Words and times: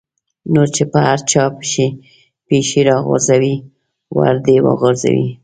نور 0.53 0.67
چې 0.75 0.83
په 0.91 0.99
هر 1.07 1.19
چا 1.31 1.43
پېښې 2.47 2.81
را 2.87 2.95
غورځي 3.07 3.55
ور 4.17 4.35
دې 4.45 4.57
وغورځي. 4.65 5.21